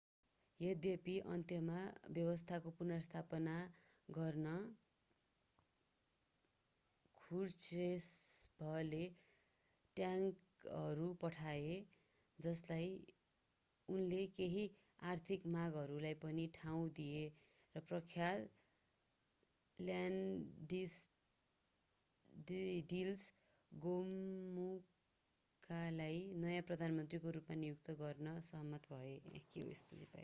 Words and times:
यद्यपि 0.59 1.13
अन्त्यमा 1.29 1.77
व्यवस्थाको 2.11 2.71
पुनर्स्थापना 2.77 3.53
गर्न 4.09 4.51
ख्रुश्चेभले 7.21 8.99
ट्याङ्कहरू 9.97 11.07
पठाए 11.19 11.73
उनले 13.89 14.19
केही 14.35 14.65
आर्थिक 15.05 15.45
मागहरूलाई 15.49 16.17
पनि 16.19 16.45
ठाउँ 16.53 16.83
दिए 16.93 17.23
र 17.75 17.83
प्रख्यात 17.85 18.45
ल्याडिस्ल 19.79 21.17
गोमुल्कालाई 23.71 24.81
नयाँ 26.37 26.63
प्रधानमन्त्रीको 26.63 27.31
रूपमा 27.31 27.57
नियुक्त 27.57 27.91
गर्न 27.97 28.35
सहमत 28.43 28.87
भए 28.89 29.13